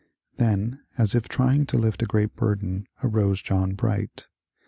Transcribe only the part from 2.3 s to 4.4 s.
burden, arose John Bright.